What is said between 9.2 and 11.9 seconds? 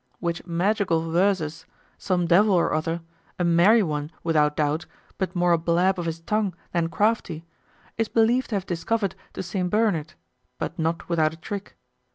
to St. Bernard, but not without a trick.